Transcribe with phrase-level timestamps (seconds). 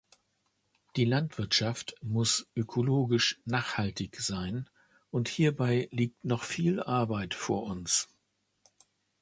[0.95, 4.67] Die Landwirtschaft muss ökologisch nachhaltig sein,
[5.11, 8.07] und hierbei liegt noch viel Arbeit vor uns.